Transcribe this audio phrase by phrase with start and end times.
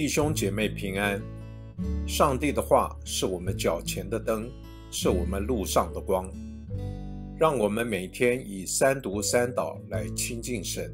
[0.00, 1.20] 弟兄姐妹平安。
[2.08, 4.50] 上帝的话是我们脚前的灯，
[4.90, 6.26] 是我们路上的光。
[7.38, 10.90] 让我们每天以三读三祷来亲近神。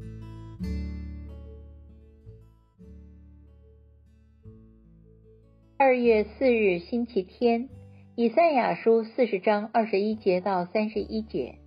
[5.77, 7.69] 二月四日星期天，
[8.17, 11.59] 以赛亚书四十章二十一节到三十一节，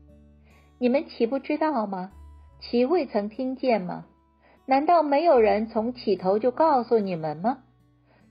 [0.79, 2.13] 你们岂不知道吗？
[2.61, 4.05] 岂未曾听见吗？
[4.71, 7.59] 难道没有人从起头就告诉你们吗？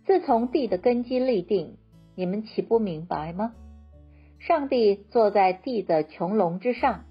[0.06, 1.76] 自从地的根基立定，
[2.16, 3.52] 你们岂不明白吗？
[4.40, 7.04] 上帝坐在地的穹隆之上，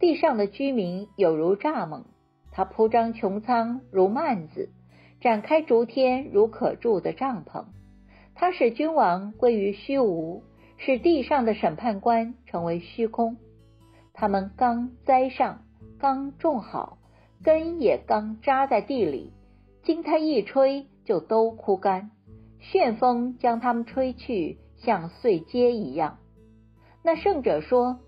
[0.00, 2.06] 地上的居民有如蚱蜢。
[2.50, 4.70] 他铺张穹苍如幔子，
[5.20, 7.66] 展开逐天如可住的帐篷。
[8.34, 10.42] 他使君王归于虚无，
[10.76, 13.36] 使地上的审判官成为虚空。
[14.12, 15.60] 他们刚栽上，
[16.00, 16.98] 刚种好，
[17.42, 19.32] 根也刚扎在地里，
[19.82, 22.10] 经他一吹，就都枯干。
[22.60, 26.18] 旋风将他们吹去，像碎秸一样。
[27.02, 27.98] 那圣者说：“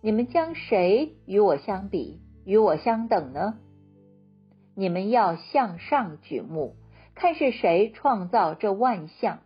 [0.00, 3.58] 你们将谁与我相比，与我相等呢？
[4.74, 6.76] 你们要向上举目，
[7.14, 9.40] 看是谁创造这万象，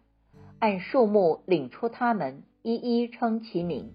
[0.60, 3.92] 按数目领出他们，一一称其名，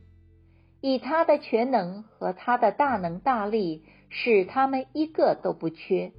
[0.82, 6.12] 以他的全能和他的大能大力，使他们一个都不缺。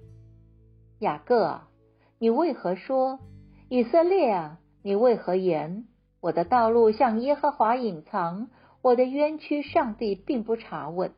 [1.01, 1.69] 雅各啊，
[2.19, 3.19] 你为何说？”
[3.69, 5.87] 以色列啊，你为何言
[6.21, 8.51] 我的道路向耶和华隐藏，
[8.83, 11.13] 我的冤屈上帝并不查问？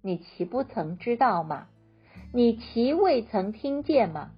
[0.00, 1.66] 你岂不曾知道吗？
[2.32, 4.30] 你岂未曾听见吗？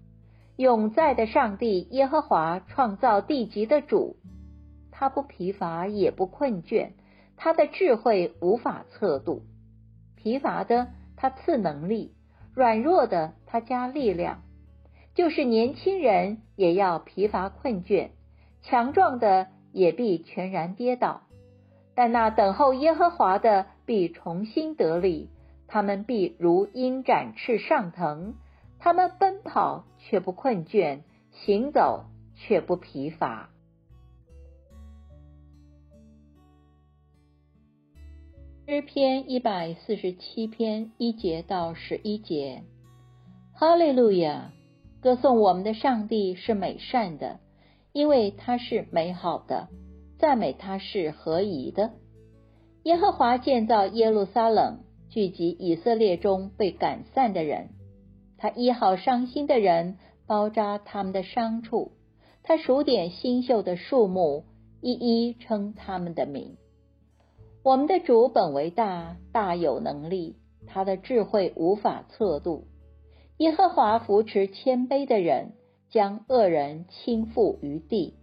[0.57, 4.17] 永在的上帝耶和华创造地极的主，
[4.91, 6.91] 他不疲乏也不困倦，
[7.39, 9.43] 他的智慧无法测度。
[10.17, 12.13] 疲乏的他赐能力，
[12.53, 14.43] 软弱的他加力量。
[15.15, 18.11] 就是年轻人也要疲乏困倦，
[18.63, 21.23] 强壮的也必全然跌倒。
[21.95, 25.31] 但那等候耶和华的必重新得力，
[25.67, 28.35] 他们必如鹰展翅上腾，
[28.79, 31.01] 他们奔跑却不困倦，
[31.33, 32.05] 行走
[32.37, 33.51] 却不疲乏。
[38.71, 42.65] 诗篇一百四十七篇一节到十一节，
[43.55, 44.53] 哈利路亚。
[45.01, 47.41] 歌颂我们的上帝是美善的，
[47.95, 49.69] 因为他是美好的；
[50.19, 51.93] 赞美他是合宜的。
[52.83, 57.71] 耶和华建造耶路撒冷，聚集以色列中被赶散的人。
[58.37, 59.97] 他医好伤心的人，
[60.27, 61.93] 包扎他们的伤处。
[62.43, 64.45] 他数点新秀的树木，
[64.83, 66.59] 一一称他们的名。
[67.69, 70.37] 我们的主本为大，大有能力，
[70.67, 72.65] 他的智慧无法测度。
[73.37, 75.53] 耶和华扶持谦卑的人，
[75.91, 78.15] 将恶人倾覆于地。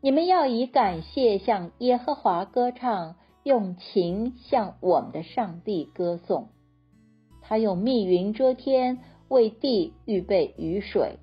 [0.00, 6.48] 你们要以感谢向耶和华歌唱，用情向我们的上帝歌颂。
[7.42, 11.18] 他用密云遮天，为地预备雨水，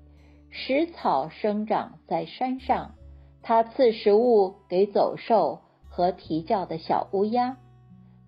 [0.50, 2.94] 使草生长在山上。
[3.42, 5.62] 他赐食物给走兽
[5.94, 7.56] 和啼叫的小乌鸦。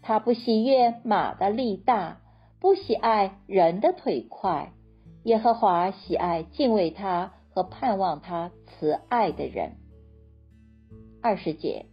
[0.03, 2.21] 他不喜悦马的力大。
[2.59, 4.73] 不喜爱人的腿快，
[5.25, 9.77] 耶和华喜爱敬畏他和盼望他慈爱的人。
[11.21, 11.85] 二十节，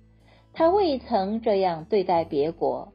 [0.54, 2.94] 他未曾这样对待别国。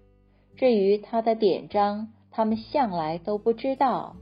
[0.56, 4.16] 至于他的典章，他们向来都不知道。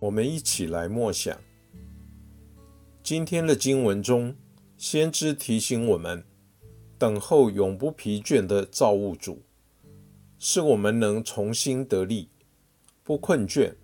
[0.00, 1.36] 我们一起来默想
[3.10, 4.36] 今天的经文中，
[4.76, 6.22] 先知提醒我们。
[6.96, 9.42] 等候永不疲倦的造物主，
[10.38, 12.28] 是我们能重新得力、
[13.02, 13.74] 不困倦、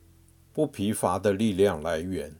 [0.52, 2.36] 不疲乏的力量来源。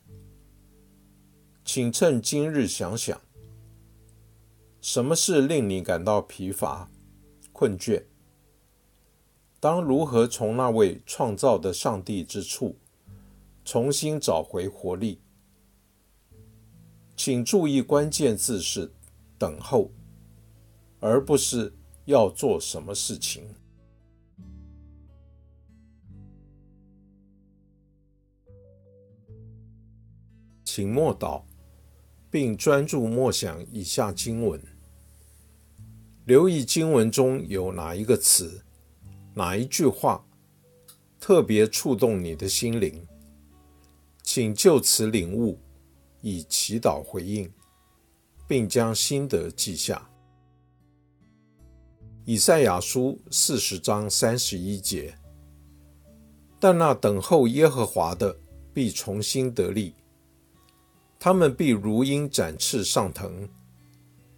[1.65, 3.21] 请趁今日想想，
[4.81, 6.89] 什么事令你感到疲乏、
[7.53, 8.05] 困倦？
[9.59, 12.77] 当如何从那位创造的上帝之处
[13.65, 15.19] 重新找回活力？
[17.27, 18.89] 请注意关键字是
[19.37, 19.91] “等候”。
[21.03, 21.75] 而不是
[22.05, 23.43] 要做什么事情，
[30.65, 31.43] 请默祷，
[32.31, 34.63] 并专注默想以下经文，
[36.27, 38.65] 留意经文中有哪一个词、
[39.35, 40.25] 哪一句话
[41.19, 43.05] 特别触动你的心灵，
[44.23, 45.59] 请就此领悟，
[46.21, 47.51] 以祈祷回应，
[48.47, 50.11] 并将心得记下。
[52.25, 55.17] 以赛亚书四十章三十一节，
[56.59, 58.37] 但那等候耶和华的
[58.75, 59.95] 必重新得力，
[61.19, 63.49] 他们必如鹰展翅上腾，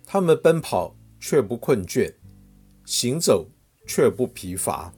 [0.04, 2.14] 他们奔跑却不困倦，
[2.84, 3.48] 行走
[3.86, 4.92] 却不疲乏。